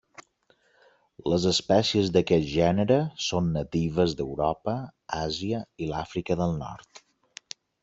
Les 1.33 1.43
espècies 1.51 2.09
d'aquest 2.15 2.47
gènere 2.53 2.97
són 3.27 3.53
natives 3.59 4.17
d'Europa, 4.23 4.75
Àsia 5.21 5.63
i 5.85 5.93
l'Àfrica 5.93 6.41
del 6.43 6.59
nord. 6.67 7.07